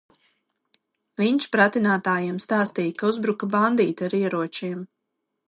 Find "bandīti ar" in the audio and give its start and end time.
3.59-4.19